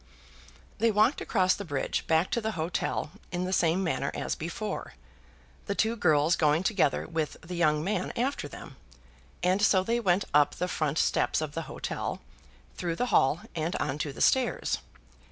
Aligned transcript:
They 0.79 0.89
walked 0.89 1.21
across 1.21 1.53
the 1.53 1.63
bridge 1.63 2.07
back 2.07 2.31
to 2.31 2.41
the 2.41 2.53
hotel 2.53 3.11
in 3.31 3.45
the 3.45 3.53
same 3.53 3.83
manner 3.83 4.09
as 4.15 4.33
before, 4.33 4.95
the 5.67 5.75
two 5.75 5.95
girls 5.95 6.35
going 6.35 6.63
together 6.63 7.05
with 7.07 7.37
the 7.41 7.53
young 7.53 7.83
man 7.83 8.11
after 8.15 8.47
them, 8.47 8.77
and 9.43 9.61
so 9.61 9.83
they 9.83 9.99
went 9.99 10.25
up 10.33 10.55
the 10.55 10.67
front 10.67 10.97
steps 10.97 11.39
of 11.39 11.51
the 11.51 11.61
hotel, 11.69 12.19
through 12.75 12.95
the 12.95 13.05
hall, 13.13 13.41
and 13.55 13.75
on 13.75 13.99
to 13.99 14.11
the 14.11 14.21
stairs. 14.21 14.79